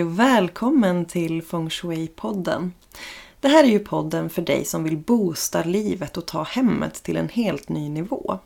Hej 0.00 0.06
och 0.06 0.18
välkommen 0.18 1.04
till 1.04 1.42
Feng 1.42 1.68
Shui-podden. 1.68 2.70
Det 3.40 3.48
här 3.48 3.64
är 3.64 3.68
ju 3.68 3.78
podden 3.78 4.30
för 4.30 4.42
dig 4.42 4.64
som 4.64 4.84
vill 4.84 4.96
boosta 4.96 5.64
livet 5.64 6.16
och 6.16 6.26
ta 6.26 6.42
hemmet 6.42 6.94
till 7.02 7.16
en 7.16 7.28
helt 7.28 7.68
ny 7.68 7.88
nivå. 7.88 8.38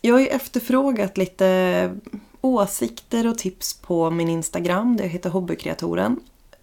Jag 0.00 0.14
har 0.14 0.20
ju 0.20 0.26
efterfrågat 0.26 1.16
lite 1.16 1.90
åsikter 2.40 3.26
och 3.26 3.38
tips 3.38 3.74
på 3.74 4.10
min 4.10 4.28
Instagram 4.28 4.96
där 4.96 5.04
jag 5.04 5.10
heter 5.10 5.30
Hobbykreatoren. 5.30 6.20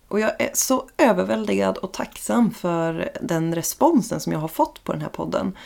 Och 0.08 0.20
jag 0.20 0.42
är 0.42 0.50
så 0.54 0.90
överväldigad 0.98 1.78
och 1.78 1.94
tacksam 1.94 2.52
för 2.52 3.12
den 3.22 3.56
responsen 3.56 4.20
som 4.20 4.34
jag 4.34 4.40
har 4.40 4.48
fått 4.48 4.84
på 4.84 4.92
den 4.92 5.02
här 5.02 5.10
podden. 5.10 5.58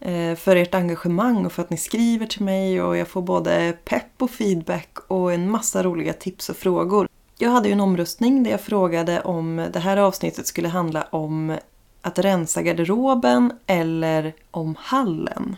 Eh, 0.00 0.36
för 0.36 0.56
ert 0.56 0.74
engagemang 0.74 1.46
och 1.46 1.52
för 1.52 1.62
att 1.62 1.70
ni 1.70 1.76
skriver 1.76 2.26
till 2.26 2.44
mig 2.44 2.82
och 2.82 2.96
jag 2.96 3.08
får 3.08 3.22
både 3.22 3.76
pepp 3.84 4.22
och 4.22 4.30
feedback 4.30 4.98
och 5.08 5.32
en 5.32 5.50
massa 5.50 5.82
roliga 5.82 6.12
tips 6.12 6.48
och 6.48 6.56
frågor. 6.56 7.08
Jag 7.38 7.50
hade 7.50 7.68
ju 7.68 7.72
en 7.72 7.80
omröstning 7.80 8.42
där 8.42 8.50
jag 8.50 8.60
frågade 8.60 9.20
om 9.20 9.66
det 9.72 9.78
här 9.78 9.96
avsnittet 9.96 10.46
skulle 10.46 10.68
handla 10.68 11.02
om 11.02 11.56
att 12.02 12.18
rensa 12.18 12.62
garderoben 12.62 13.52
eller 13.66 14.34
om 14.50 14.76
hallen. 14.78 15.56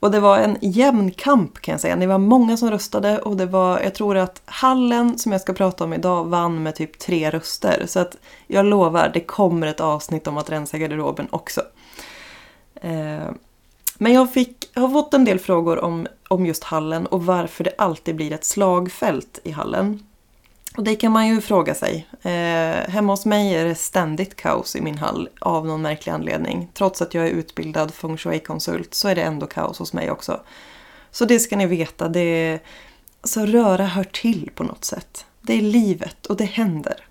Och 0.00 0.10
det 0.10 0.20
var 0.20 0.38
en 0.38 0.56
jämn 0.60 1.10
kamp 1.10 1.60
kan 1.60 1.72
jag 1.72 1.80
säga. 1.80 1.96
Det 1.96 2.06
var 2.06 2.18
många 2.18 2.56
som 2.56 2.70
röstade 2.70 3.18
och 3.18 3.36
det 3.36 3.46
var, 3.46 3.80
jag 3.80 3.94
tror 3.94 4.16
att 4.16 4.42
hallen 4.44 5.18
som 5.18 5.32
jag 5.32 5.40
ska 5.40 5.52
prata 5.52 5.84
om 5.84 5.92
idag 5.92 6.24
vann 6.24 6.62
med 6.62 6.74
typ 6.74 6.98
tre 6.98 7.30
röster. 7.30 7.84
Så 7.86 8.00
att 8.00 8.16
jag 8.46 8.66
lovar, 8.66 9.10
det 9.14 9.20
kommer 9.20 9.66
ett 9.66 9.80
avsnitt 9.80 10.26
om 10.26 10.38
att 10.38 10.50
rensa 10.50 10.78
garderoben 10.78 11.28
också. 11.30 11.62
Eh, 12.74 13.30
men 13.98 14.12
jag, 14.12 14.32
fick, 14.32 14.70
jag 14.74 14.82
har 14.82 14.88
fått 14.88 15.14
en 15.14 15.24
del 15.24 15.38
frågor 15.38 15.84
om, 15.84 16.06
om 16.28 16.46
just 16.46 16.64
hallen 16.64 17.06
och 17.06 17.26
varför 17.26 17.64
det 17.64 17.74
alltid 17.78 18.16
blir 18.16 18.32
ett 18.32 18.44
slagfält 18.44 19.38
i 19.44 19.50
hallen. 19.50 20.02
Och 20.80 20.84
det 20.84 20.96
kan 20.96 21.12
man 21.12 21.28
ju 21.28 21.40
fråga 21.40 21.74
sig. 21.74 22.06
Eh, 22.22 22.90
hemma 22.90 23.12
hos 23.12 23.26
mig 23.26 23.54
är 23.54 23.64
det 23.64 23.74
ständigt 23.74 24.36
kaos 24.36 24.76
i 24.76 24.80
min 24.80 24.98
hall 24.98 25.28
av 25.40 25.66
någon 25.66 25.82
märklig 25.82 26.12
anledning. 26.12 26.68
Trots 26.74 27.02
att 27.02 27.14
jag 27.14 27.26
är 27.26 27.30
utbildad 27.30 27.94
feng 27.94 28.16
shui-konsult 28.16 28.94
så 28.94 29.08
är 29.08 29.14
det 29.14 29.22
ändå 29.22 29.46
kaos 29.46 29.78
hos 29.78 29.92
mig 29.92 30.10
också. 30.10 30.40
Så 31.10 31.24
det 31.24 31.38
ska 31.38 31.56
ni 31.56 31.66
veta, 31.66 32.08
det 32.08 32.20
är, 32.20 32.60
Så 33.24 33.46
röra 33.46 33.84
hör 33.84 34.04
till 34.04 34.50
på 34.54 34.64
något 34.64 34.84
sätt. 34.84 35.26
Det 35.40 35.54
är 35.54 35.62
livet 35.62 36.26
och 36.26 36.36
det 36.36 36.44
händer. 36.44 37.06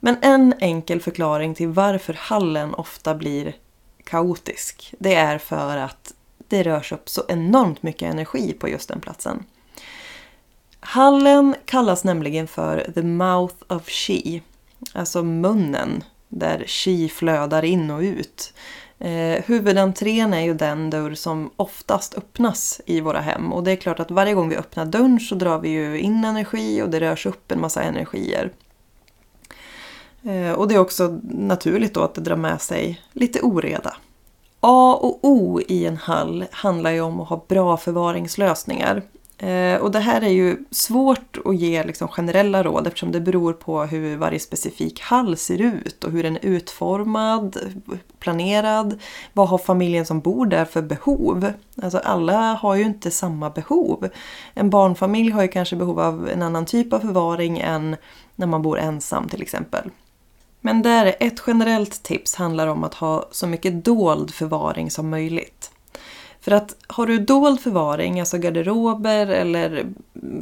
Men 0.00 0.16
en 0.22 0.54
enkel 0.60 1.00
förklaring 1.00 1.54
till 1.54 1.68
varför 1.68 2.14
hallen 2.18 2.74
ofta 2.74 3.14
blir 3.14 3.56
kaotisk, 4.04 4.94
det 4.98 5.14
är 5.14 5.38
för 5.38 5.76
att 5.76 6.14
det 6.48 6.62
rörs 6.62 6.92
upp 6.92 7.08
så 7.08 7.22
enormt 7.28 7.82
mycket 7.82 8.12
energi 8.12 8.52
på 8.52 8.68
just 8.68 8.88
den 8.88 9.00
platsen. 9.00 9.44
Hallen 10.80 11.54
kallas 11.64 12.04
nämligen 12.04 12.46
för 12.46 12.90
the 12.94 13.02
mouth 13.02 13.54
of 13.68 13.88
chi, 13.88 14.42
alltså 14.92 15.22
munnen 15.22 16.04
där 16.28 16.64
chi 16.66 17.08
flödar 17.08 17.64
in 17.64 17.90
och 17.90 18.00
ut. 18.00 18.52
Eh, 18.98 19.44
huvudentrén 19.44 20.34
är 20.34 20.40
ju 20.40 20.54
den 20.54 20.90
dörr 20.90 21.14
som 21.14 21.50
oftast 21.56 22.18
öppnas 22.18 22.80
i 22.86 23.00
våra 23.00 23.20
hem 23.20 23.52
och 23.52 23.64
det 23.64 23.70
är 23.70 23.76
klart 23.76 24.00
att 24.00 24.10
varje 24.10 24.34
gång 24.34 24.48
vi 24.48 24.56
öppnar 24.56 24.84
dörren 24.84 25.20
så 25.20 25.34
drar 25.34 25.58
vi 25.58 25.68
ju 25.68 25.98
in 26.00 26.24
energi 26.24 26.82
och 26.82 26.90
det 26.90 27.00
rörs 27.00 27.26
upp 27.26 27.52
en 27.52 27.60
massa 27.60 27.82
energier. 27.82 28.52
Eh, 30.22 30.52
och 30.52 30.68
det 30.68 30.74
är 30.74 30.78
också 30.78 31.20
naturligt 31.22 31.94
då 31.94 32.00
att 32.00 32.14
det 32.14 32.20
drar 32.20 32.36
med 32.36 32.60
sig 32.60 33.00
lite 33.12 33.40
oreda. 33.40 33.96
A 34.60 34.98
och 35.02 35.18
O 35.22 35.60
i 35.68 35.86
en 35.86 35.96
hall 35.96 36.44
handlar 36.50 36.90
ju 36.90 37.00
om 37.00 37.20
att 37.20 37.28
ha 37.28 37.44
bra 37.48 37.76
förvaringslösningar. 37.76 39.02
Eh, 39.38 39.80
och 39.80 39.90
det 39.90 39.98
här 39.98 40.20
är 40.20 40.28
ju 40.28 40.56
svårt 40.70 41.38
att 41.44 41.56
ge 41.56 41.84
liksom 41.84 42.08
generella 42.08 42.62
råd 42.62 42.86
eftersom 42.86 43.12
det 43.12 43.20
beror 43.20 43.52
på 43.52 43.82
hur 43.82 44.16
varje 44.16 44.40
specifik 44.40 45.00
hall 45.00 45.36
ser 45.36 45.60
ut 45.60 46.04
och 46.04 46.12
hur 46.12 46.22
den 46.22 46.36
är 46.36 46.40
utformad, 46.44 47.58
planerad. 48.18 49.00
Vad 49.32 49.48
har 49.48 49.58
familjen 49.58 50.06
som 50.06 50.20
bor 50.20 50.46
där 50.46 50.64
för 50.64 50.82
behov? 50.82 51.52
Alltså 51.82 51.98
alla 51.98 52.54
har 52.54 52.74
ju 52.74 52.84
inte 52.84 53.10
samma 53.10 53.50
behov. 53.50 54.08
En 54.54 54.70
barnfamilj 54.70 55.30
har 55.30 55.42
ju 55.42 55.48
kanske 55.48 55.76
behov 55.76 56.00
av 56.00 56.28
en 56.28 56.42
annan 56.42 56.66
typ 56.66 56.92
av 56.92 57.00
förvaring 57.00 57.58
än 57.58 57.96
när 58.36 58.46
man 58.46 58.62
bor 58.62 58.78
ensam 58.78 59.28
till 59.28 59.42
exempel. 59.42 59.90
Men 60.60 60.82
där 60.82 61.16
ett 61.20 61.42
generellt 61.46 62.02
tips 62.02 62.34
handlar 62.34 62.66
om 62.66 62.84
att 62.84 62.94
ha 62.94 63.28
så 63.30 63.46
mycket 63.46 63.84
dold 63.84 64.34
förvaring 64.34 64.90
som 64.90 65.10
möjligt. 65.10 65.70
För 66.48 66.54
att 66.54 66.76
har 66.86 67.06
du 67.06 67.18
dold 67.18 67.60
förvaring, 67.60 68.20
alltså 68.20 68.38
garderober 68.38 69.26
eller 69.26 69.86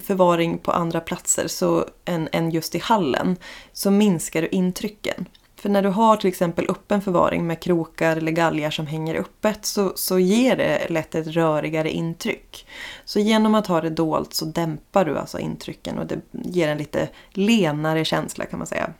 förvaring 0.03 0.59
på 0.59 0.73
andra 0.73 1.01
platser 1.01 1.49
så, 1.49 1.85
än, 2.05 2.29
än 2.33 2.51
just 2.51 2.75
i 2.75 2.79
hallen, 2.79 3.37
så 3.73 3.91
minskar 3.91 4.43
du 4.43 4.49
intrycken. 4.49 5.29
För 5.57 5.69
när 5.69 5.83
du 5.83 5.89
har 5.89 6.17
till 6.17 6.29
exempel 6.29 6.67
öppen 6.69 7.03
förvaring 7.03 7.47
med 7.47 7.61
krokar 7.61 8.17
eller 8.17 8.33
galgar 8.33 8.71
som 8.71 8.87
hänger 8.87 9.15
öppet 9.15 9.67
så, 9.67 9.93
så 9.95 10.19
ger 10.19 10.57
det 10.57 10.87
lätt 10.89 11.15
ett 11.15 11.27
rörigare 11.27 11.91
intryck. 11.91 12.67
Så 13.05 13.21
genom 13.21 13.55
att 13.55 13.67
ha 13.67 13.81
det 13.81 13.91
dolt 13.91 14.35
så 14.35 14.45
dämpar 14.45 15.05
du 15.05 15.19
alltså 15.19 15.39
intrycken 15.39 15.99
och 15.99 16.07
det 16.07 16.21
ger 16.31 16.69
en 16.69 16.79
lite 16.79 17.09
lenare 17.31 18.05
känsla 18.05 18.45
kan 18.45 18.59
man 18.59 18.67
säga. 18.67 18.91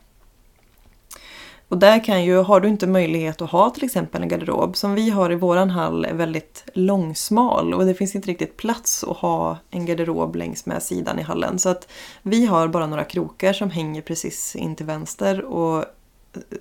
Och 1.69 1.77
där 1.77 2.03
kan 2.03 2.23
ju, 2.25 2.37
har 2.37 2.59
du 2.59 2.67
inte 2.67 2.87
möjlighet 2.87 3.41
att 3.41 3.51
ha 3.51 3.69
till 3.69 3.83
exempel 3.83 4.21
en 4.21 4.27
garderob 4.27 4.75
som 4.77 4.95
vi 4.95 5.09
har 5.09 5.31
i 5.31 5.35
våran 5.35 5.69
hall 5.69 6.05
är 6.05 6.13
väldigt 6.13 6.63
långsmal 6.73 7.73
och 7.73 7.85
det 7.85 7.93
finns 7.93 8.15
inte 8.15 8.29
riktigt 8.29 8.57
plats 8.57 9.03
att 9.03 9.17
ha 9.17 9.57
en 9.69 9.85
garderob 9.85 10.35
längs 10.35 10.65
med 10.65 10.83
sidan 10.83 11.19
i 11.19 11.21
hallen. 11.21 11.59
Så 11.59 11.69
att 11.69 11.87
vi 12.21 12.45
har 12.45 12.67
bara 12.67 12.87
några 12.87 13.03
krokar 13.03 13.53
som 13.53 13.69
hänger 13.69 14.01
precis 14.01 14.55
in 14.55 14.75
till 14.75 14.85
vänster 14.85 15.41
och 15.41 15.85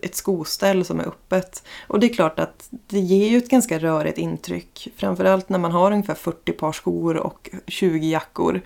ett 0.03 0.15
skoställ 0.15 0.85
som 0.85 1.01
är 1.01 1.05
öppet. 1.05 1.63
Och 1.87 2.01
det 2.01 2.07
är 2.07 2.15
klart 2.15 2.39
att 2.39 2.69
det 2.71 3.01
ger 3.01 3.29
ju 3.29 3.39
ett 3.39 3.51
ganska 3.51 3.79
rörigt 3.79 4.19
intryck. 4.19 4.89
Framförallt 4.97 5.49
när 5.49 5.59
man 5.59 5.73
har 5.73 5.91
ungefär 5.91 6.15
40 6.15 6.53
par 6.53 6.73
skor 6.73 7.17
och 7.17 7.51
20 7.67 8.11
jackor. 8.11 8.61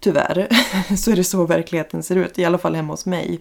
Tyvärr 0.00 0.48
så 0.96 1.10
är 1.10 1.16
det 1.16 1.24
så 1.24 1.46
verkligheten 1.46 2.02
ser 2.02 2.16
ut, 2.16 2.38
i 2.38 2.44
alla 2.44 2.58
fall 2.58 2.74
hemma 2.74 2.92
hos 2.92 3.06
mig. 3.06 3.40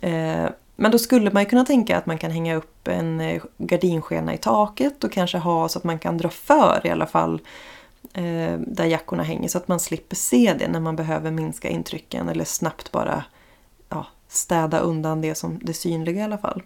Eh, 0.00 0.46
men 0.80 0.90
då 0.90 0.98
skulle 0.98 1.30
man 1.30 1.42
ju 1.42 1.48
kunna 1.48 1.64
tänka 1.64 1.98
att 1.98 2.06
man 2.06 2.18
kan 2.18 2.30
hänga 2.30 2.56
upp 2.56 2.88
en 2.88 3.20
eh, 3.20 3.42
gardinskena 3.58 4.34
i 4.34 4.38
taket 4.38 5.04
och 5.04 5.12
kanske 5.12 5.38
ha 5.38 5.68
så 5.68 5.78
att 5.78 5.84
man 5.84 5.98
kan 5.98 6.18
dra 6.18 6.28
för 6.28 6.80
i 6.84 6.90
alla 6.90 7.06
fall 7.06 7.40
eh, 8.12 8.58
där 8.58 8.84
jackorna 8.84 9.22
hänger 9.22 9.48
så 9.48 9.58
att 9.58 9.68
man 9.68 9.80
slipper 9.80 10.16
se 10.16 10.54
det 10.58 10.68
när 10.68 10.80
man 10.80 10.96
behöver 10.96 11.30
minska 11.30 11.68
intrycken 11.68 12.28
eller 12.28 12.44
snabbt 12.44 12.92
bara 12.92 13.24
ja, 13.88 14.06
städa 14.28 14.78
undan 14.78 15.20
det 15.20 15.34
som 15.34 15.58
det 15.62 15.74
synliga 15.74 16.20
i 16.20 16.24
alla 16.24 16.38
fall. 16.38 16.62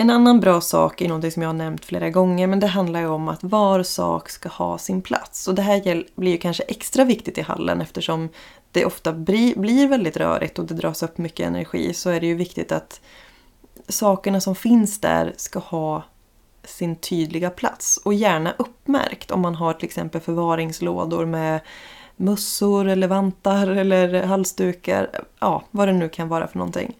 En 0.00 0.10
annan 0.10 0.40
bra 0.40 0.60
sak 0.60 1.00
är 1.00 1.08
något 1.08 1.32
som 1.32 1.42
jag 1.42 1.48
har 1.48 1.54
nämnt 1.54 1.84
flera 1.84 2.10
gånger 2.10 2.46
men 2.46 2.60
det 2.60 2.66
handlar 2.66 3.00
ju 3.00 3.06
om 3.06 3.28
att 3.28 3.44
var 3.44 3.82
sak 3.82 4.30
ska 4.30 4.48
ha 4.48 4.78
sin 4.78 5.02
plats. 5.02 5.48
Och 5.48 5.54
det 5.54 5.62
här 5.62 6.04
blir 6.14 6.32
ju 6.32 6.38
kanske 6.38 6.62
extra 6.62 7.04
viktigt 7.04 7.38
i 7.38 7.40
hallen 7.40 7.80
eftersom 7.80 8.28
det 8.72 8.84
ofta 8.84 9.12
blir 9.12 9.88
väldigt 9.88 10.16
rörigt 10.16 10.58
och 10.58 10.64
det 10.64 10.74
dras 10.74 11.02
upp 11.02 11.18
mycket 11.18 11.46
energi 11.46 11.94
så 11.94 12.10
är 12.10 12.20
det 12.20 12.26
ju 12.26 12.34
viktigt 12.34 12.72
att 12.72 13.00
sakerna 13.88 14.40
som 14.40 14.54
finns 14.54 15.00
där 15.00 15.32
ska 15.36 15.58
ha 15.58 16.02
sin 16.64 16.96
tydliga 16.96 17.50
plats 17.50 17.96
och 18.04 18.14
gärna 18.14 18.54
uppmärkt 18.58 19.30
om 19.30 19.40
man 19.40 19.54
har 19.54 19.72
till 19.72 19.86
exempel 19.86 20.20
förvaringslådor 20.20 21.26
med 21.26 21.60
mössor 22.16 22.88
eller 22.88 23.08
vantar 23.08 23.66
eller 23.66 24.22
halsdukar, 24.22 25.10
ja 25.40 25.64
vad 25.70 25.88
det 25.88 25.92
nu 25.92 26.08
kan 26.08 26.28
vara 26.28 26.46
för 26.46 26.58
någonting. 26.58 26.94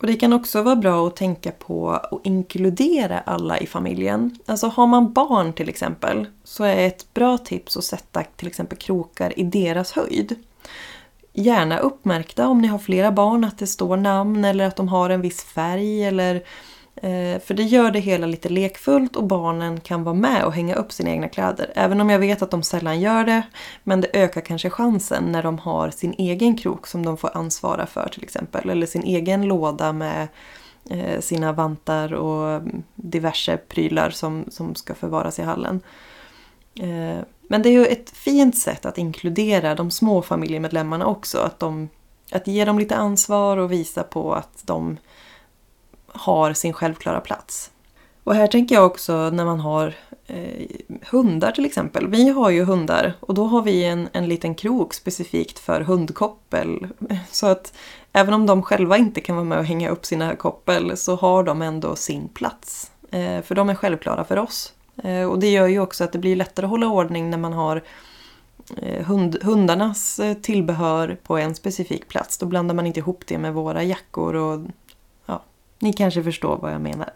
Och 0.00 0.06
det 0.06 0.16
kan 0.16 0.32
också 0.32 0.62
vara 0.62 0.76
bra 0.76 1.06
att 1.06 1.16
tänka 1.16 1.52
på 1.52 1.90
att 1.90 2.26
inkludera 2.26 3.18
alla 3.18 3.58
i 3.58 3.66
familjen. 3.66 4.38
Alltså 4.46 4.66
har 4.66 4.86
man 4.86 5.12
barn 5.12 5.52
till 5.52 5.68
exempel 5.68 6.26
så 6.44 6.64
är 6.64 6.86
ett 6.86 7.14
bra 7.14 7.38
tips 7.38 7.76
att 7.76 7.84
sätta 7.84 8.22
till 8.22 8.48
exempel 8.48 8.78
krokar 8.78 9.38
i 9.38 9.42
deras 9.42 9.92
höjd. 9.92 10.36
Gärna 11.32 11.78
uppmärkta 11.78 12.48
om 12.48 12.60
ni 12.62 12.68
har 12.68 12.78
flera 12.78 13.12
barn 13.12 13.44
att 13.44 13.58
det 13.58 13.66
står 13.66 13.96
namn 13.96 14.44
eller 14.44 14.66
att 14.66 14.76
de 14.76 14.88
har 14.88 15.10
en 15.10 15.20
viss 15.20 15.44
färg 15.44 16.04
eller 16.04 16.42
Eh, 17.02 17.40
för 17.40 17.54
det 17.54 17.62
gör 17.62 17.90
det 17.90 17.98
hela 17.98 18.26
lite 18.26 18.48
lekfullt 18.48 19.16
och 19.16 19.24
barnen 19.24 19.80
kan 19.80 20.04
vara 20.04 20.14
med 20.14 20.44
och 20.44 20.52
hänga 20.52 20.74
upp 20.74 20.92
sina 20.92 21.10
egna 21.10 21.28
kläder. 21.28 21.72
Även 21.74 22.00
om 22.00 22.10
jag 22.10 22.18
vet 22.18 22.42
att 22.42 22.50
de 22.50 22.62
sällan 22.62 23.00
gör 23.00 23.24
det. 23.24 23.42
Men 23.84 24.00
det 24.00 24.08
ökar 24.12 24.40
kanske 24.40 24.70
chansen 24.70 25.32
när 25.32 25.42
de 25.42 25.58
har 25.58 25.90
sin 25.90 26.14
egen 26.18 26.56
krok 26.56 26.86
som 26.86 27.06
de 27.06 27.16
får 27.16 27.36
ansvara 27.36 27.86
för 27.86 28.08
till 28.12 28.22
exempel. 28.22 28.70
Eller 28.70 28.86
sin 28.86 29.02
egen 29.02 29.42
låda 29.42 29.92
med 29.92 30.28
eh, 30.90 31.20
sina 31.20 31.52
vantar 31.52 32.12
och 32.12 32.62
diverse 32.94 33.56
prylar 33.56 34.10
som, 34.10 34.44
som 34.48 34.74
ska 34.74 34.94
förvaras 34.94 35.38
i 35.38 35.42
hallen. 35.42 35.80
Eh, 36.74 37.24
men 37.48 37.62
det 37.62 37.68
är 37.68 37.72
ju 37.72 37.86
ett 37.86 38.10
fint 38.10 38.56
sätt 38.58 38.86
att 38.86 38.98
inkludera 38.98 39.74
de 39.74 39.90
små 39.90 40.22
familjemedlemmarna 40.22 41.06
också. 41.06 41.38
Att, 41.38 41.60
de, 41.60 41.88
att 42.32 42.46
ge 42.46 42.64
dem 42.64 42.78
lite 42.78 42.96
ansvar 42.96 43.56
och 43.56 43.72
visa 43.72 44.02
på 44.02 44.34
att 44.34 44.62
de 44.66 44.98
har 46.12 46.52
sin 46.52 46.72
självklara 46.72 47.20
plats. 47.20 47.70
Och 48.24 48.34
här 48.34 48.46
tänker 48.46 48.74
jag 48.74 48.86
också 48.86 49.30
när 49.30 49.44
man 49.44 49.60
har 49.60 49.94
eh, 50.26 50.66
hundar 51.10 51.52
till 51.52 51.64
exempel. 51.64 52.08
Vi 52.08 52.28
har 52.28 52.50
ju 52.50 52.64
hundar 52.64 53.14
och 53.20 53.34
då 53.34 53.44
har 53.44 53.62
vi 53.62 53.84
en, 53.84 54.08
en 54.12 54.28
liten 54.28 54.54
krok 54.54 54.94
specifikt 54.94 55.58
för 55.58 55.80
hundkoppel. 55.80 56.86
Så 57.30 57.46
att 57.46 57.72
även 58.12 58.34
om 58.34 58.46
de 58.46 58.62
själva 58.62 58.96
inte 58.96 59.20
kan 59.20 59.36
vara 59.36 59.44
med 59.44 59.58
och 59.58 59.64
hänga 59.64 59.90
upp 59.90 60.06
sina 60.06 60.36
koppel 60.36 60.96
så 60.96 61.16
har 61.16 61.44
de 61.44 61.62
ändå 61.62 61.96
sin 61.96 62.28
plats. 62.28 62.90
Eh, 63.10 63.42
för 63.42 63.54
de 63.54 63.70
är 63.70 63.74
självklara 63.74 64.24
för 64.24 64.38
oss. 64.38 64.72
Eh, 65.04 65.24
och 65.24 65.38
det 65.38 65.50
gör 65.50 65.66
ju 65.66 65.80
också 65.80 66.04
att 66.04 66.12
det 66.12 66.18
blir 66.18 66.36
lättare 66.36 66.66
att 66.66 66.70
hålla 66.70 66.86
ordning 66.86 67.30
när 67.30 67.38
man 67.38 67.52
har 67.52 67.82
eh, 68.76 69.06
hund, 69.06 69.38
hundarnas 69.42 70.18
eh, 70.20 70.34
tillbehör 70.34 71.18
på 71.22 71.38
en 71.38 71.54
specifik 71.54 72.08
plats. 72.08 72.38
Då 72.38 72.46
blandar 72.46 72.74
man 72.74 72.86
inte 72.86 73.00
ihop 73.00 73.24
det 73.26 73.38
med 73.38 73.54
våra 73.54 73.82
jackor 73.82 74.34
och 74.34 74.60
ni 75.80 75.92
kanske 75.92 76.22
förstår 76.22 76.58
vad 76.58 76.72
jag 76.72 76.80
menar. 76.80 77.12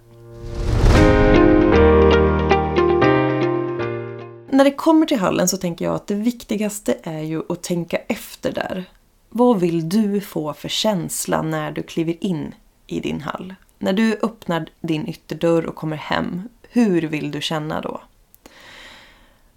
När 4.50 4.64
det 4.64 4.70
kommer 4.70 5.06
till 5.06 5.18
hallen 5.18 5.48
så 5.48 5.56
tänker 5.56 5.84
jag 5.84 5.94
att 5.94 6.06
det 6.06 6.14
viktigaste 6.14 6.96
är 7.02 7.20
ju 7.20 7.42
att 7.48 7.62
tänka 7.62 7.96
efter 7.96 8.52
där. 8.52 8.84
Vad 9.28 9.60
vill 9.60 9.88
du 9.88 10.20
få 10.20 10.52
för 10.52 10.68
känsla 10.68 11.42
när 11.42 11.72
du 11.72 11.82
kliver 11.82 12.24
in 12.24 12.54
i 12.86 13.00
din 13.00 13.20
hall? 13.20 13.54
När 13.78 13.92
du 13.92 14.18
öppnar 14.22 14.66
din 14.80 15.08
ytterdörr 15.08 15.66
och 15.66 15.74
kommer 15.74 15.96
hem, 15.96 16.48
hur 16.70 17.02
vill 17.02 17.30
du 17.30 17.40
känna 17.40 17.80
då? 17.80 18.00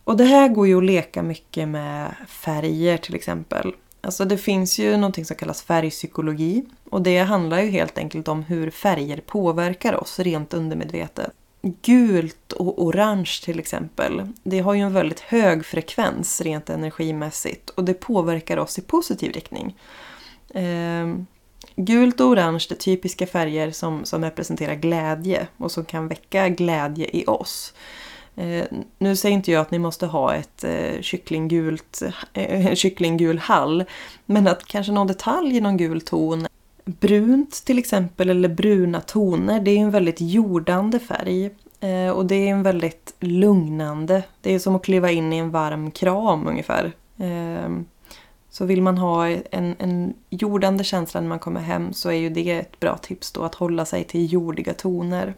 Och 0.04 0.18
det 0.18 0.24
här 0.24 0.48
går 0.48 0.68
ju 0.68 0.78
att 0.78 0.84
leka 0.84 1.24
mycket 1.24 1.68
med 1.68 2.16
färger 2.28 2.98
till 2.98 3.16
exempel. 3.16 3.74
Alltså 4.08 4.26
det 4.26 4.38
finns 4.38 4.80
ju 4.80 4.98
någonting 4.98 5.26
som 5.26 5.36
kallas 5.36 5.62
färgpsykologi 5.62 6.64
och 6.90 7.02
det 7.02 7.20
handlar 7.20 7.62
ju 7.62 7.70
helt 7.70 7.98
enkelt 7.98 8.28
om 8.28 8.44
hur 8.44 8.70
färger 8.72 9.18
påverkar 9.18 9.94
oss 9.94 10.20
rent 10.20 10.54
undermedvetet. 10.54 11.32
Gult 11.62 12.54
och 12.54 12.84
orange 12.84 13.40
till 13.44 13.60
exempel, 13.60 14.28
det 14.44 14.60
har 14.60 14.74
ju 14.74 14.82
en 14.82 14.94
väldigt 14.94 15.20
hög 15.20 15.66
frekvens 15.66 16.42
rent 16.42 16.70
energimässigt 16.70 17.70
och 17.70 17.84
det 17.84 17.94
påverkar 17.94 18.58
oss 18.58 18.80
i 18.80 18.82
positiv 18.82 19.32
riktning. 19.32 19.76
Eh, 20.50 21.08
gult 21.76 22.22
och 22.22 22.28
orange 22.28 22.68
är 22.70 22.76
typiska 22.76 23.28
färger 23.28 23.72
som, 23.72 24.06
som 24.06 24.24
representerar 24.24 24.76
glädje 24.76 25.48
och 25.58 25.72
som 25.72 25.86
kan 25.86 26.08
väcka 26.08 26.50
glädje 26.50 27.10
i 27.14 27.26
oss. 27.26 27.74
Eh, 28.38 28.66
nu 28.98 29.16
säger 29.16 29.36
inte 29.36 29.52
jag 29.52 29.62
att 29.62 29.72
ni 29.72 29.80
måste 29.80 30.06
ha 30.06 30.36
ett 30.36 30.64
eh, 30.64 31.02
kycklinggult, 31.02 32.02
eh, 32.34 32.74
kycklinggul 32.74 33.40
hall, 33.40 33.84
men 34.26 34.48
att 34.48 34.66
kanske 34.66 34.92
någon 34.92 35.08
detalj 35.08 35.58
i 35.58 35.62
någon 35.62 35.78
gul 35.78 36.02
ton 36.02 36.48
Brunt 36.86 37.66
till 37.66 37.80
exempel, 37.80 38.30
eller 38.30 38.50
bruna 38.50 39.02
toner, 39.02 39.60
det 39.60 39.72
är 39.72 39.78
en 39.78 39.92
väldigt 39.92 40.22
jordande 40.22 41.00
färg. 41.00 41.50
Eh, 41.80 42.10
och 42.10 42.26
det 42.26 42.36
är 42.36 42.48
en 42.48 42.64
väldigt 42.64 43.16
lugnande. 43.20 44.24
Det 44.42 44.54
är 44.54 44.60
som 44.60 44.76
att 44.76 44.84
kliva 44.84 45.12
in 45.12 45.34
i 45.34 45.38
en 45.38 45.52
varm 45.52 45.92
kram 45.92 46.48
ungefär. 46.48 46.92
Eh, 47.18 47.70
så 48.50 48.66
vill 48.66 48.82
man 48.82 48.98
ha 48.98 49.28
en, 49.28 49.76
en 49.80 50.14
jordande 50.30 50.84
känsla 50.84 51.22
när 51.22 51.28
man 51.28 51.40
kommer 51.40 51.62
hem 51.62 51.94
så 51.94 52.10
är 52.10 52.14
ju 52.14 52.30
det 52.30 52.52
ett 52.52 52.80
bra 52.80 52.98
tips 52.98 53.32
då 53.32 53.44
att 53.44 53.56
hålla 53.56 53.86
sig 53.86 54.04
till 54.04 54.34
jordiga 54.34 54.74
toner. 54.74 55.34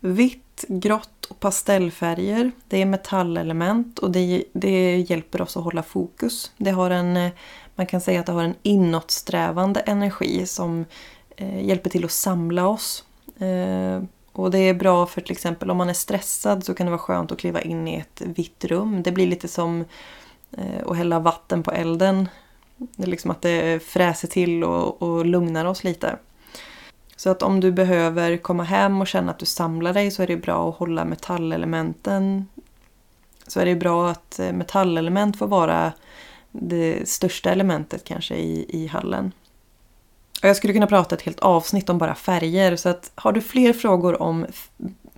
Vitt, 0.00 0.64
grått 0.68 1.24
och 1.24 1.40
pastellfärger, 1.40 2.50
det 2.68 2.82
är 2.82 2.86
metallelement 2.86 3.98
och 3.98 4.10
det, 4.10 4.44
det 4.52 4.96
hjälper 4.96 5.42
oss 5.42 5.56
att 5.56 5.64
hålla 5.64 5.82
fokus. 5.82 6.52
Det 6.56 6.70
har 6.70 6.90
en 6.90 7.16
eh, 7.16 7.32
man 7.80 7.86
kan 7.86 8.00
säga 8.00 8.20
att 8.20 8.26
det 8.26 8.32
har 8.32 8.44
en 8.44 8.54
inåtsträvande 8.62 9.80
energi 9.80 10.46
som 10.46 10.84
eh, 11.36 11.64
hjälper 11.64 11.90
till 11.90 12.04
att 12.04 12.12
samla 12.12 12.68
oss. 12.68 13.04
Eh, 13.38 14.02
och 14.32 14.50
det 14.50 14.58
är 14.58 14.74
bra 14.74 15.06
för 15.06 15.20
till 15.20 15.32
exempel 15.32 15.70
om 15.70 15.76
man 15.76 15.88
är 15.88 15.94
stressad 15.94 16.64
så 16.64 16.74
kan 16.74 16.86
det 16.86 16.90
vara 16.90 16.98
skönt 16.98 17.32
att 17.32 17.38
kliva 17.38 17.60
in 17.60 17.88
i 17.88 17.94
ett 17.94 18.22
vitt 18.24 18.64
rum. 18.64 19.02
Det 19.02 19.12
blir 19.12 19.26
lite 19.26 19.48
som 19.48 19.84
eh, 20.50 20.86
att 20.86 20.96
hälla 20.96 21.18
vatten 21.18 21.62
på 21.62 21.70
elden. 21.72 22.28
Det 22.76 23.02
är 23.02 23.06
liksom 23.06 23.30
att 23.30 23.42
det 23.42 23.82
fräser 23.82 24.28
till 24.28 24.64
och, 24.64 25.02
och 25.02 25.26
lugnar 25.26 25.64
oss 25.64 25.84
lite. 25.84 26.16
Så 27.20 27.30
att 27.30 27.42
om 27.42 27.60
du 27.60 27.72
behöver 27.72 28.36
komma 28.36 28.62
hem 28.62 29.00
och 29.00 29.06
känna 29.06 29.32
att 29.32 29.38
du 29.38 29.46
samlar 29.46 29.94
dig 29.94 30.10
så 30.10 30.22
är 30.22 30.26
det 30.26 30.36
bra 30.36 30.68
att 30.68 30.76
hålla 30.76 31.04
metallelementen. 31.04 32.48
Så 33.46 33.60
är 33.60 33.64
det 33.64 33.74
bra 33.74 34.10
att 34.10 34.38
eh, 34.38 34.52
metallelement 34.52 35.38
får 35.38 35.46
vara 35.46 35.92
det 36.50 37.08
största 37.08 37.50
elementet 37.50 38.04
kanske 38.04 38.34
i, 38.34 38.66
i 38.68 38.86
hallen. 38.86 39.32
Och 40.42 40.48
jag 40.48 40.56
skulle 40.56 40.72
kunna 40.72 40.86
prata 40.86 41.14
ett 41.14 41.22
helt 41.22 41.40
avsnitt 41.40 41.88
om 41.88 41.98
bara 41.98 42.14
färger 42.14 42.76
så 42.76 42.88
att 42.88 43.10
har 43.14 43.32
du 43.32 43.40
fler 43.40 43.72
frågor 43.72 44.22
om 44.22 44.46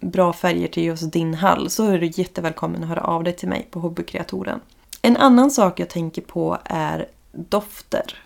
bra 0.00 0.32
färger 0.32 0.68
till 0.68 0.84
just 0.84 1.12
din 1.12 1.34
hall 1.34 1.70
så 1.70 1.86
är 1.86 1.98
du 1.98 2.10
jättevälkommen 2.14 2.82
att 2.82 2.88
höra 2.88 3.04
av 3.04 3.24
dig 3.24 3.32
till 3.32 3.48
mig 3.48 3.68
på 3.70 3.80
Hobbykreatoren. 3.80 4.60
En 5.02 5.16
annan 5.16 5.50
sak 5.50 5.80
jag 5.80 5.88
tänker 5.88 6.22
på 6.22 6.58
är 6.64 7.08
dofter. 7.32 8.22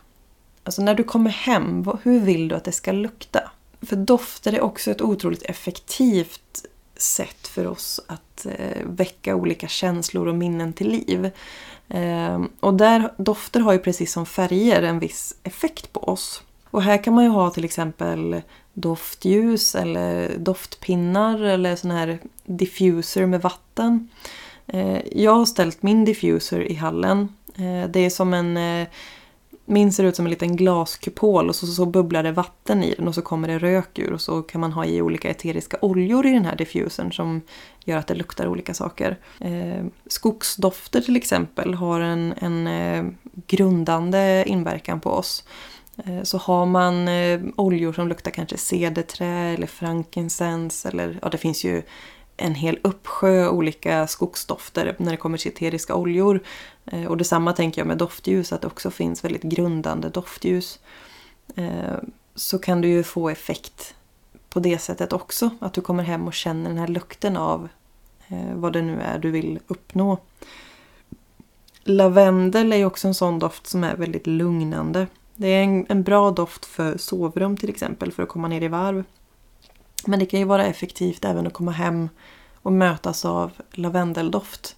Alltså 0.64 0.82
när 0.82 0.94
du 0.94 1.04
kommer 1.04 1.30
hem, 1.30 1.88
hur 2.02 2.20
vill 2.20 2.48
du 2.48 2.54
att 2.54 2.64
det 2.64 2.72
ska 2.72 2.92
lukta? 2.92 3.50
För 3.82 3.96
dofter 3.96 4.52
är 4.52 4.60
också 4.60 4.90
ett 4.90 5.02
otroligt 5.02 5.42
effektivt 5.42 6.64
sätt 6.96 7.48
för 7.48 7.66
oss 7.66 8.00
att 8.06 8.46
eh, 8.46 8.82
väcka 8.84 9.34
olika 9.34 9.68
känslor 9.68 10.28
och 10.28 10.34
minnen 10.34 10.72
till 10.72 10.88
liv. 10.88 11.30
Ehm, 11.88 12.48
och 12.60 12.74
där, 12.74 13.12
dofter 13.16 13.60
har 13.60 13.72
ju 13.72 13.78
precis 13.78 14.12
som 14.12 14.26
färger 14.26 14.82
en 14.82 14.98
viss 14.98 15.34
effekt 15.42 15.92
på 15.92 16.00
oss. 16.00 16.42
Och 16.70 16.82
här 16.82 17.02
kan 17.02 17.14
man 17.14 17.24
ju 17.24 17.30
ha 17.30 17.50
till 17.50 17.64
exempel 17.64 18.42
doftljus 18.72 19.74
eller 19.74 20.38
doftpinnar 20.38 21.42
eller 21.42 21.76
sån 21.76 21.90
här 21.90 22.18
diffuser 22.44 23.26
med 23.26 23.42
vatten. 23.42 24.08
Eh, 24.66 25.00
jag 25.12 25.34
har 25.34 25.46
ställt 25.46 25.82
min 25.82 26.04
diffuser 26.04 26.60
i 26.60 26.74
hallen. 26.74 27.28
Eh, 27.54 27.90
det 27.90 28.00
är 28.00 28.10
som 28.10 28.34
en 28.34 28.86
min 29.66 29.92
ser 29.92 30.04
ut 30.04 30.16
som 30.16 30.26
en 30.26 30.30
liten 30.30 30.56
glaskupol 30.56 31.48
och 31.48 31.56
så, 31.56 31.66
så 31.66 31.86
bubblar 31.86 32.22
det 32.22 32.32
vatten 32.32 32.82
i 32.82 32.94
den 32.94 33.08
och 33.08 33.14
så 33.14 33.22
kommer 33.22 33.48
det 33.48 33.58
rök 33.58 33.98
ur 33.98 34.12
och 34.12 34.20
så 34.20 34.42
kan 34.42 34.60
man 34.60 34.72
ha 34.72 34.84
i 34.84 35.02
olika 35.02 35.30
eteriska 35.30 35.76
oljor 35.80 36.26
i 36.26 36.32
den 36.32 36.44
här 36.44 36.56
diffusern 36.56 37.12
som 37.12 37.42
gör 37.84 37.98
att 37.98 38.06
det 38.06 38.14
luktar 38.14 38.46
olika 38.46 38.74
saker. 38.74 39.18
Eh, 39.40 39.84
skogsdofter 40.06 41.00
till 41.00 41.16
exempel 41.16 41.74
har 41.74 42.00
en, 42.00 42.34
en 42.38 42.66
eh, 42.66 43.04
grundande 43.46 44.44
inverkan 44.46 45.00
på 45.00 45.10
oss. 45.10 45.44
Eh, 46.04 46.22
så 46.22 46.38
har 46.38 46.66
man 46.66 47.08
eh, 47.08 47.40
oljor 47.56 47.92
som 47.92 48.08
luktar 48.08 48.30
kanske 48.30 48.56
cederträ 48.56 49.54
eller 49.54 49.66
frankincense 49.66 50.88
eller 50.88 51.18
ja 51.22 51.28
det 51.28 51.38
finns 51.38 51.64
ju 51.64 51.82
en 52.36 52.54
hel 52.54 52.78
uppsjö 52.82 53.48
olika 53.48 54.06
skogsdofter 54.06 54.96
när 54.98 55.10
det 55.10 55.16
kommer 55.16 55.38
till 55.38 55.52
eteriska 55.52 55.94
oljor. 55.94 56.40
Eh, 56.86 57.04
och 57.04 57.16
detsamma 57.16 57.52
tänker 57.52 57.80
jag 57.80 57.88
med 57.88 57.98
doftljus, 57.98 58.52
att 58.52 58.60
det 58.60 58.66
också 58.66 58.90
finns 58.90 59.24
väldigt 59.24 59.42
grundande 59.42 60.08
doftljus. 60.08 60.78
Eh, 61.54 61.96
så 62.34 62.58
kan 62.58 62.80
du 62.80 62.88
ju 62.88 63.02
få 63.02 63.28
effekt 63.28 63.94
på 64.48 64.60
det 64.60 64.78
sättet 64.78 65.12
också. 65.12 65.50
Att 65.58 65.72
du 65.72 65.80
kommer 65.80 66.02
hem 66.02 66.26
och 66.26 66.34
känner 66.34 66.68
den 66.68 66.78
här 66.78 66.88
lukten 66.88 67.36
av 67.36 67.68
eh, 68.28 68.54
vad 68.54 68.72
det 68.72 68.82
nu 68.82 69.00
är 69.00 69.18
du 69.18 69.30
vill 69.30 69.58
uppnå. 69.66 70.18
Lavendel 71.84 72.72
är 72.72 72.76
ju 72.76 72.84
också 72.84 73.08
en 73.08 73.14
sån 73.14 73.38
doft 73.38 73.66
som 73.66 73.84
är 73.84 73.96
väldigt 73.96 74.26
lugnande. 74.26 75.06
Det 75.34 75.48
är 75.48 75.62
en, 75.62 75.86
en 75.88 76.02
bra 76.02 76.30
doft 76.30 76.64
för 76.64 76.98
sovrum 76.98 77.56
till 77.56 77.70
exempel 77.70 78.12
för 78.12 78.22
att 78.22 78.28
komma 78.28 78.48
ner 78.48 78.62
i 78.62 78.68
varv. 78.68 79.04
Men 80.06 80.18
det 80.18 80.26
kan 80.26 80.40
ju 80.40 80.46
vara 80.46 80.66
effektivt 80.66 81.24
även 81.24 81.46
att 81.46 81.52
komma 81.52 81.72
hem 81.72 82.08
och 82.62 82.72
mötas 82.72 83.24
av 83.24 83.52
lavendeldoft. 83.72 84.76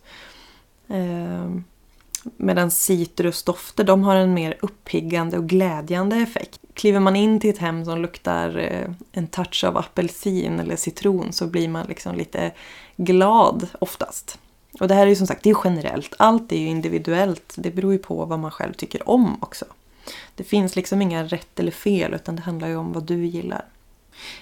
Eh, 0.89 1.49
Medan 2.37 2.71
citrusdofter 2.71 3.85
de 3.85 4.03
har 4.03 4.17
en 4.17 4.35
mer 4.35 4.57
uppiggande 4.61 5.39
och 5.39 5.49
glädjande 5.49 6.17
effekt. 6.17 6.61
Kliver 6.75 7.01
man 7.01 7.17
in 7.17 7.41
till 7.41 7.51
ett 7.51 7.59
hem 7.59 7.85
som 7.85 8.03
luktar 8.03 8.59
eh, 8.59 8.91
en 9.13 9.27
touch 9.27 9.65
av 9.65 9.77
apelsin 9.77 10.61
eller 10.61 10.77
citron 10.77 11.33
så 11.33 11.47
blir 11.47 11.69
man 11.69 11.87
liksom 11.87 12.15
lite 12.15 12.53
glad 12.97 13.69
oftast. 13.79 14.39
Och 14.81 14.89
det 14.89 14.95
här 14.95 15.03
är 15.03 15.07
ju 15.07 15.17
som 15.17 15.27
sagt 15.27 15.43
det 15.43 15.51
är 15.51 15.57
generellt. 15.65 16.15
Allt 16.19 16.53
är 16.53 16.57
ju 16.57 16.67
individuellt. 16.67 17.55
Det 17.57 17.71
beror 17.71 17.93
ju 17.93 17.99
på 17.99 18.25
vad 18.25 18.39
man 18.39 18.51
själv 18.51 18.73
tycker 18.73 19.09
om 19.09 19.37
också. 19.41 19.65
Det 20.35 20.45
finns 20.45 20.77
liksom 20.77 21.03
inga 21.03 21.25
rätt 21.25 21.61
eller 21.61 21.73
fel 21.73 22.15
utan 22.15 22.37
det 22.37 22.43
handlar 22.43 22.69
ju 22.69 22.77
om 22.77 22.93
vad 22.93 23.05
du 23.05 23.27
gillar. 23.27 23.65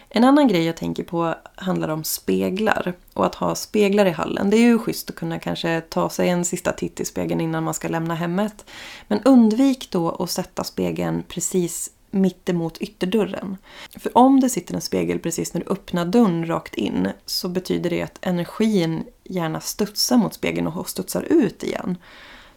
En 0.08 0.24
annan 0.24 0.48
grej 0.48 0.64
jag 0.64 0.76
tänker 0.76 1.04
på 1.04 1.34
handlar 1.54 1.88
om 1.88 2.04
speglar. 2.04 2.92
Och 3.14 3.26
att 3.26 3.34
ha 3.34 3.54
speglar 3.54 4.06
i 4.06 4.10
hallen. 4.10 4.50
Det 4.50 4.56
är 4.56 4.60
ju 4.60 4.78
schysst 4.78 5.10
att 5.10 5.16
kunna 5.16 5.38
kanske 5.38 5.80
ta 5.80 6.10
sig 6.10 6.28
en 6.28 6.44
sista 6.44 6.72
titt 6.72 7.00
i 7.00 7.04
spegeln 7.04 7.40
innan 7.40 7.64
man 7.64 7.74
ska 7.74 7.88
lämna 7.88 8.14
hemmet. 8.14 8.64
Men 9.08 9.22
undvik 9.22 9.90
då 9.90 10.10
att 10.10 10.30
sätta 10.30 10.64
spegeln 10.64 11.22
precis 11.28 11.90
mittemot 12.10 12.78
ytterdörren. 12.78 13.56
För 13.96 14.18
om 14.18 14.40
det 14.40 14.48
sitter 14.48 14.74
en 14.74 14.80
spegel 14.80 15.18
precis 15.18 15.54
när 15.54 15.60
du 15.60 15.70
öppnar 15.70 16.04
dörren 16.04 16.46
rakt 16.46 16.74
in 16.74 17.08
så 17.26 17.48
betyder 17.48 17.90
det 17.90 18.02
att 18.02 18.18
energin 18.20 19.04
gärna 19.24 19.60
studsar 19.60 20.16
mot 20.16 20.34
spegeln 20.34 20.66
och 20.66 20.88
studsar 20.88 21.22
ut 21.22 21.62
igen. 21.62 21.98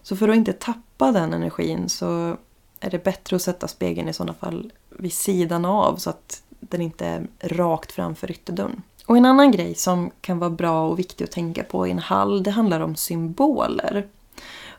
Så 0.02 0.16
för 0.16 0.30
att 0.30 0.36
inte 0.36 0.54
tappa 0.54 1.12
den 1.12 1.34
energin 1.34 1.90
så 1.90 2.38
är 2.80 2.90
det 2.90 3.04
bättre 3.04 3.36
att 3.36 3.42
sätta 3.42 3.68
spegeln 3.68 4.10
i 4.10 4.14
sådana 4.14 4.34
fall 4.34 4.72
vid 4.90 5.14
sidan 5.14 5.66
av 5.66 5.96
så 5.96 6.10
att 6.10 6.44
den 6.60 6.82
inte 6.82 7.06
är 7.06 7.28
rakt 7.42 7.92
framför 7.92 8.32
ytterdörren. 8.32 8.82
Och 9.06 9.18
en 9.18 9.26
annan 9.26 9.52
grej 9.52 9.76
som 9.76 10.12
kan 10.22 10.40
vara 10.40 10.50
bra 10.50 10.88
och 10.88 11.00
viktig 11.00 11.26
att 11.26 11.32
tänka 11.32 11.64
på 11.64 11.88
i 11.88 11.92
en 11.92 12.00
hall, 12.00 12.44
det 12.44 12.52
handlar 12.52 12.80
om 12.80 12.96
symboler. 12.96 14.08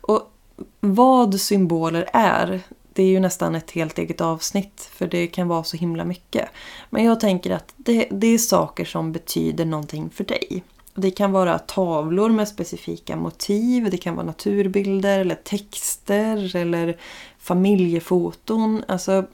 Och 0.01 0.33
vad 0.81 1.41
symboler 1.41 2.09
är, 2.13 2.61
det 2.93 3.03
är 3.03 3.07
ju 3.07 3.21
nästan 3.21 3.55
ett 3.55 3.71
helt 3.71 3.99
eget 3.99 4.21
avsnitt 4.21 4.89
för 4.93 5.07
det 5.07 5.27
kan 5.27 5.49
vara 5.49 5.65
så 5.65 5.77
himla 5.77 6.05
mycket. 6.05 6.49
Men 6.91 7.05
jag 7.05 7.21
tänker 7.21 7.51
att 7.51 7.75
det, 7.77 8.09
det 8.11 8.27
är 8.27 8.39
saker 8.39 8.85
som 8.85 9.13
betyder 9.13 9.65
någonting 9.65 10.11
för 10.11 10.25
dig. 10.25 10.63
Det 11.01 11.11
kan 11.11 11.33
vara 11.33 11.59
tavlor 11.59 12.31
med 12.31 12.49
specifika 12.49 13.17
motiv, 13.17 13.91
det 13.91 13.97
kan 13.97 14.15
vara 14.15 14.27
naturbilder 14.27 15.19
eller 15.19 15.35
texter 15.35 16.57
eller 16.57 16.97
familjefoton. 17.39 18.85
Alltså 18.89 19.25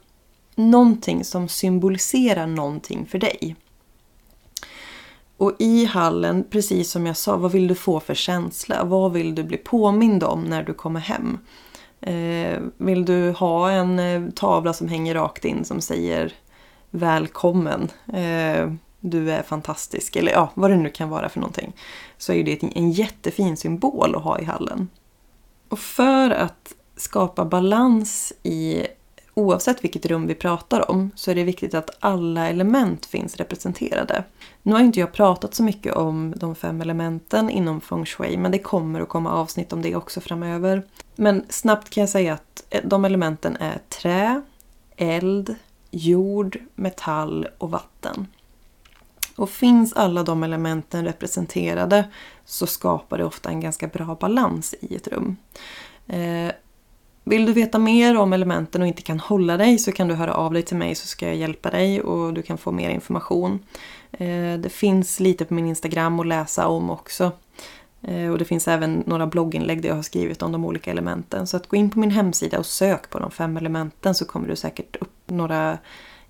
någonting 0.55 1.23
som 1.23 1.47
symboliserar 1.47 2.47
någonting 2.47 3.05
för 3.05 3.19
dig. 3.19 3.55
Och 5.37 5.55
i 5.59 5.85
hallen, 5.85 6.43
precis 6.49 6.91
som 6.91 7.05
jag 7.05 7.17
sa, 7.17 7.37
vad 7.37 7.51
vill 7.51 7.67
du 7.67 7.75
få 7.75 7.99
för 7.99 8.13
känsla? 8.13 8.83
Vad 8.83 9.13
vill 9.13 9.35
du 9.35 9.43
bli 9.43 9.57
påmind 9.57 10.23
om 10.23 10.43
när 10.43 10.63
du 10.63 10.73
kommer 10.73 10.99
hem? 10.99 11.37
Eh, 12.01 12.59
vill 12.77 13.05
du 13.05 13.31
ha 13.31 13.71
en 13.71 13.99
eh, 13.99 14.29
tavla 14.29 14.73
som 14.73 14.87
hänger 14.87 15.13
rakt 15.13 15.45
in 15.45 15.65
som 15.65 15.81
säger 15.81 16.33
Välkommen, 16.91 17.89
eh, 18.13 18.71
du 19.09 19.31
är 19.31 19.43
fantastisk 19.43 20.15
eller 20.15 20.31
ja, 20.31 20.51
vad 20.53 20.71
det 20.71 20.77
nu 20.77 20.89
kan 20.89 21.09
vara 21.09 21.29
för 21.29 21.39
någonting. 21.39 21.73
Så 22.17 22.33
är 22.33 22.43
det 22.43 22.63
en 22.63 22.91
jättefin 22.91 23.57
symbol 23.57 24.15
att 24.15 24.23
ha 24.23 24.39
i 24.39 24.43
hallen. 24.43 24.89
Och 25.69 25.79
för 25.79 26.29
att 26.29 26.73
skapa 26.95 27.45
balans 27.45 28.33
i 28.43 28.87
oavsett 29.37 29.83
vilket 29.83 30.05
rum 30.05 30.27
vi 30.27 30.35
pratar 30.35 30.91
om 30.91 31.11
så 31.15 31.31
är 31.31 31.35
det 31.35 31.43
viktigt 31.43 31.73
att 31.73 31.89
alla 31.99 32.49
element 32.49 33.05
finns 33.05 33.35
representerade. 33.35 34.23
Nu 34.63 34.73
har 34.73 34.79
inte 34.79 34.99
jag 34.99 35.13
pratat 35.13 35.53
så 35.53 35.63
mycket 35.63 35.93
om 35.93 36.33
de 36.37 36.55
fem 36.55 36.81
elementen 36.81 37.49
inom 37.49 37.81
feng 37.81 38.05
shui 38.05 38.37
men 38.37 38.51
det 38.51 38.59
kommer 38.59 39.01
att 39.01 39.09
komma 39.09 39.33
avsnitt 39.33 39.73
om 39.73 39.81
det 39.81 39.95
också 39.95 40.21
framöver. 40.21 40.83
Men 41.15 41.45
snabbt 41.49 41.89
kan 41.89 42.01
jag 42.01 42.09
säga 42.09 42.33
att 42.33 42.63
eh, 42.69 42.81
de 42.85 43.05
elementen 43.05 43.57
är 43.59 43.79
trä, 43.89 44.41
eld, 44.95 45.55
jord, 45.91 46.57
metall 46.75 47.47
och 47.57 47.71
vatten. 47.71 48.27
Och 49.37 49.49
finns 49.49 49.93
alla 49.93 50.23
de 50.23 50.43
elementen 50.43 51.05
representerade 51.05 52.07
så 52.45 52.67
skapar 52.67 53.17
det 53.17 53.25
ofta 53.25 53.49
en 53.49 53.59
ganska 53.59 53.87
bra 53.87 54.17
balans 54.19 54.75
i 54.79 54.95
ett 54.95 55.07
rum. 55.07 55.35
Eh, 56.07 56.51
vill 57.23 57.45
du 57.45 57.53
veta 57.53 57.79
mer 57.79 58.17
om 58.17 58.33
elementen 58.33 58.81
och 58.81 58.87
inte 58.87 59.01
kan 59.01 59.19
hålla 59.19 59.57
dig 59.57 59.77
så 59.77 59.91
kan 59.91 60.07
du 60.07 60.13
höra 60.13 60.33
av 60.33 60.53
dig 60.53 60.63
till 60.63 60.77
mig 60.77 60.95
så 60.95 61.07
ska 61.07 61.25
jag 61.25 61.35
hjälpa 61.35 61.69
dig 61.69 62.01
och 62.01 62.33
du 62.33 62.41
kan 62.41 62.57
få 62.57 62.71
mer 62.71 62.89
information. 62.89 63.59
Eh, 64.11 64.53
det 64.59 64.71
finns 64.71 65.19
lite 65.19 65.45
på 65.45 65.53
min 65.53 65.67
Instagram 65.67 66.19
att 66.19 66.27
läsa 66.27 66.67
om 66.67 66.89
också. 66.89 67.31
Eh, 68.01 68.31
och 68.31 68.37
det 68.37 68.45
finns 68.45 68.67
även 68.67 69.03
några 69.05 69.27
blogginlägg 69.27 69.81
där 69.81 69.89
jag 69.89 69.95
har 69.95 70.03
skrivit 70.03 70.41
om 70.41 70.51
de 70.51 70.65
olika 70.65 70.91
elementen. 70.91 71.47
Så 71.47 71.57
att 71.57 71.67
gå 71.67 71.77
in 71.77 71.89
på 71.89 71.99
min 71.99 72.11
hemsida 72.11 72.59
och 72.59 72.65
sök 72.65 73.09
på 73.09 73.19
de 73.19 73.31
fem 73.31 73.57
elementen 73.57 74.15
så 74.15 74.25
kommer 74.25 74.47
du 74.47 74.55
säkert 74.55 74.95
upp 74.95 75.13
några 75.25 75.77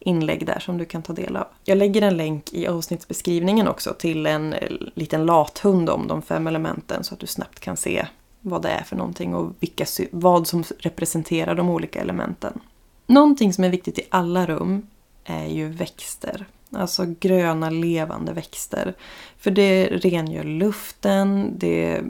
inlägg 0.08 0.46
där 0.46 0.60
som 0.60 0.78
du 0.78 0.86
kan 0.86 1.04
ta 1.04 1.14
del 1.14 1.36
av. 1.36 1.48
Jag 1.64 1.78
lägger 1.78 2.02
en 2.02 2.18
länk 2.18 2.54
i 2.54 2.68
avsnittsbeskrivningen 2.68 3.68
också 3.68 3.94
till 3.94 4.26
en 4.26 4.54
eh, 4.54 4.72
liten 4.94 5.26
lathund 5.26 5.90
om 5.90 6.08
de 6.08 6.22
fem 6.22 6.48
elementen 6.48 7.04
så 7.04 7.14
att 7.14 7.20
du 7.20 7.28
snabbt 7.28 7.60
kan 7.60 7.78
se 7.78 8.08
vad 8.42 8.62
det 8.62 8.70
är 8.70 8.84
för 8.84 8.96
någonting 8.96 9.36
och 9.36 9.54
vilka, 9.60 9.86
vad 10.12 10.48
som 10.48 10.64
representerar 10.80 11.56
de 11.56 11.70
olika 11.70 12.02
elementen. 12.02 12.60
Någonting 13.08 13.54
som 13.54 13.64
är 13.64 13.70
viktigt 13.70 14.00
i 14.00 14.08
alla 14.10 14.46
rum 14.46 14.88
är 15.24 15.46
ju 15.46 15.70
växter. 15.70 16.46
Alltså 16.72 17.06
gröna 17.20 17.70
levande 17.70 18.34
växter. 18.34 18.96
För 19.38 19.52
det 19.52 19.86
rengör 19.88 20.44
luften, 20.44 21.54
det 21.58 22.02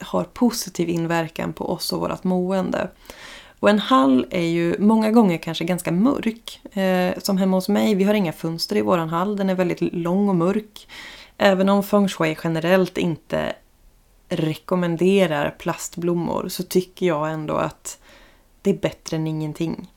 har 0.00 0.24
positiv 0.24 0.88
inverkan 0.88 1.52
på 1.52 1.70
oss 1.70 1.92
och 1.92 2.00
vårt 2.00 2.24
mående. 2.24 2.88
Och 3.62 3.70
en 3.70 3.78
hall 3.78 4.26
är 4.30 4.46
ju 4.46 4.78
många 4.78 5.10
gånger 5.10 5.38
kanske 5.38 5.64
ganska 5.64 5.92
mörk. 5.92 6.60
Eh, 6.76 7.18
som 7.18 7.38
hemma 7.38 7.56
hos 7.56 7.68
mig, 7.68 7.94
vi 7.94 8.04
har 8.04 8.14
inga 8.14 8.32
fönster 8.32 8.76
i 8.76 8.80
våran 8.80 9.08
hall, 9.08 9.36
den 9.36 9.50
är 9.50 9.54
väldigt 9.54 9.80
lång 9.80 10.28
och 10.28 10.36
mörk. 10.36 10.88
Även 11.38 11.68
om 11.68 11.82
feng 11.82 12.08
shui 12.08 12.36
generellt 12.44 12.98
inte 12.98 13.52
rekommenderar 14.28 15.54
plastblommor 15.58 16.48
så 16.48 16.62
tycker 16.62 17.06
jag 17.06 17.32
ändå 17.32 17.54
att 17.54 17.98
det 18.62 18.70
är 18.70 18.78
bättre 18.78 19.16
än 19.16 19.26
ingenting. 19.26 19.90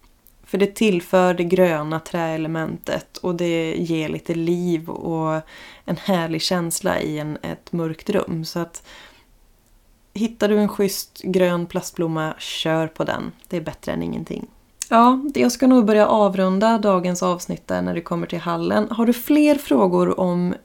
För 0.44 0.58
det 0.58 0.76
tillför 0.76 1.34
det 1.34 1.44
gröna 1.44 2.00
träelementet 2.00 3.18
och 3.18 3.36
det 3.36 3.76
ger 3.76 4.10
lite 4.10 4.36
liv 4.36 4.90
och 4.90 5.42
en 5.86 5.98
härlig 5.98 6.42
känsla 6.42 7.02
i 7.02 7.20
en, 7.20 7.38
ett 7.42 7.72
mörkt 7.72 8.10
rum. 8.10 8.46
Så 8.46 8.60
att 8.60 8.84
Hittar 10.18 10.50
du 10.50 10.58
en 10.58 10.68
schysst 10.68 11.22
grön 11.22 11.66
plastblomma, 11.66 12.34
kör 12.38 12.88
på 12.88 13.04
den. 13.04 13.32
Det 13.48 13.58
är 13.58 13.62
bättre 13.62 13.92
än 13.92 14.04
ingenting. 14.04 14.48
Ja, 14.90 15.20
jag 15.34 15.52
ska 15.52 15.68
nog 15.68 15.86
börja 15.86 16.08
avrunda 16.08 16.78
dagens 16.78 17.24
avsnitt 17.24 17.68
där 17.68 17.82
när 17.82 17.94
det 17.94 18.02
kommer 18.02 18.28
till 18.28 18.40
hallen. 18.40 18.88
Har 18.92 19.06
du 19.06 19.14
fler 19.14 19.56
frågor 19.56 20.20
om 20.20 20.56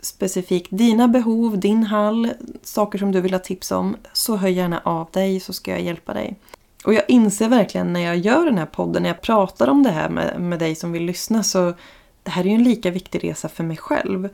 specifikt 0.00 0.68
dina 0.70 1.08
behov, 1.08 1.60
din 1.60 1.82
hall, 1.82 2.30
saker 2.62 2.98
som 2.98 3.12
du 3.12 3.20
vill 3.20 3.32
ha 3.32 3.38
tips 3.38 3.72
om, 3.72 3.96
så 4.12 4.36
hör 4.36 4.48
gärna 4.48 4.80
av 4.84 5.08
dig 5.12 5.40
så 5.40 5.52
ska 5.52 5.70
jag 5.70 5.82
hjälpa 5.82 6.14
dig. 6.14 6.36
Och 6.84 6.94
jag 6.94 7.04
inser 7.08 7.48
verkligen 7.48 7.92
när 7.92 8.00
jag 8.00 8.16
gör 8.16 8.44
den 8.44 8.58
här 8.58 8.66
podden, 8.66 9.02
när 9.02 9.10
jag 9.10 9.20
pratar 9.20 9.68
om 9.68 9.82
det 9.82 9.90
här 9.90 10.08
med, 10.08 10.40
med 10.40 10.58
dig 10.58 10.74
som 10.74 10.92
vill 10.92 11.04
lyssna, 11.04 11.42
så 11.42 11.74
det 12.22 12.30
här 12.30 12.44
är 12.44 12.48
ju 12.48 12.54
en 12.54 12.64
lika 12.64 12.90
viktig 12.90 13.24
resa 13.24 13.48
för 13.48 13.64
mig 13.64 13.76
själv. 13.76 14.28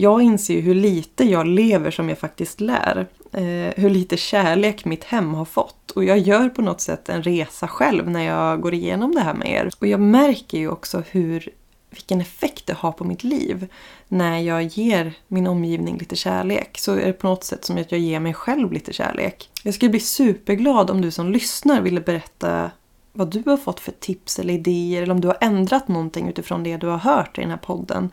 Jag 0.00 0.22
inser 0.22 0.54
ju 0.54 0.60
hur 0.60 0.74
lite 0.74 1.24
jag 1.24 1.46
lever 1.46 1.90
som 1.90 2.08
jag 2.08 2.18
faktiskt 2.18 2.60
lär. 2.60 3.06
Eh, 3.32 3.74
hur 3.76 3.90
lite 3.90 4.16
kärlek 4.16 4.84
mitt 4.84 5.04
hem 5.04 5.34
har 5.34 5.44
fått. 5.44 5.90
Och 5.90 6.04
jag 6.04 6.18
gör 6.18 6.48
på 6.48 6.62
något 6.62 6.80
sätt 6.80 7.08
en 7.08 7.22
resa 7.22 7.68
själv 7.68 8.10
när 8.10 8.22
jag 8.22 8.60
går 8.60 8.74
igenom 8.74 9.14
det 9.14 9.20
här 9.20 9.34
med 9.34 9.50
er. 9.50 9.70
Och 9.78 9.86
jag 9.86 10.00
märker 10.00 10.58
ju 10.58 10.70
också 10.70 11.02
hur 11.10 11.48
vilken 11.90 12.20
effekt 12.20 12.66
det 12.66 12.72
har 12.72 12.92
på 12.92 13.04
mitt 13.04 13.24
liv. 13.24 13.68
När 14.08 14.38
jag 14.38 14.62
ger 14.62 15.12
min 15.28 15.46
omgivning 15.46 15.98
lite 15.98 16.16
kärlek 16.16 16.78
så 16.78 16.92
är 16.92 17.06
det 17.06 17.12
på 17.12 17.26
något 17.26 17.44
sätt 17.44 17.64
som 17.64 17.78
att 17.78 17.92
jag 17.92 18.00
ger 18.00 18.20
mig 18.20 18.34
själv 18.34 18.72
lite 18.72 18.92
kärlek. 18.92 19.50
Jag 19.62 19.74
skulle 19.74 19.90
bli 19.90 20.00
superglad 20.00 20.90
om 20.90 21.00
du 21.00 21.10
som 21.10 21.32
lyssnar 21.32 21.80
ville 21.80 22.00
berätta 22.00 22.70
vad 23.18 23.28
du 23.28 23.42
har 23.46 23.56
fått 23.56 23.80
för 23.80 23.92
tips 23.92 24.38
eller 24.38 24.54
idéer 24.54 25.02
eller 25.02 25.14
om 25.14 25.20
du 25.20 25.28
har 25.28 25.38
ändrat 25.40 25.88
någonting 25.88 26.28
utifrån 26.28 26.62
det 26.62 26.76
du 26.76 26.86
har 26.86 26.98
hört 26.98 27.38
i 27.38 27.40
den 27.40 27.50
här 27.50 27.56
podden. 27.56 28.10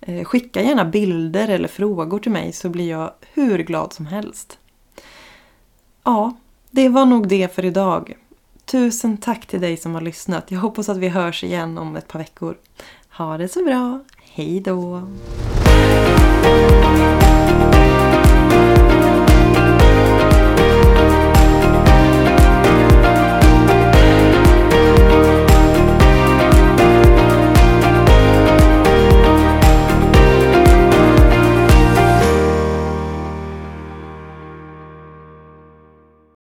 Eh, 0.00 0.24
skicka 0.24 0.62
gärna 0.62 0.84
bilder 0.84 1.48
eller 1.48 1.68
frågor 1.68 2.18
till 2.18 2.32
mig 2.32 2.52
så 2.52 2.68
blir 2.68 2.90
jag 2.90 3.12
hur 3.32 3.58
glad 3.58 3.92
som 3.92 4.06
helst. 4.06 4.58
Ja, 6.04 6.36
det 6.70 6.88
var 6.88 7.06
nog 7.06 7.28
det 7.28 7.54
för 7.54 7.64
idag. 7.64 8.16
Tusen 8.64 9.16
tack 9.16 9.46
till 9.46 9.60
dig 9.60 9.76
som 9.76 9.94
har 9.94 10.00
lyssnat. 10.00 10.50
Jag 10.50 10.60
hoppas 10.60 10.88
att 10.88 10.96
vi 10.96 11.08
hörs 11.08 11.44
igen 11.44 11.78
om 11.78 11.96
ett 11.96 12.08
par 12.08 12.18
veckor. 12.18 12.56
Ha 13.10 13.38
det 13.38 13.48
så 13.48 13.64
bra. 13.64 14.00
Hej 14.22 14.60
då! 14.60 15.02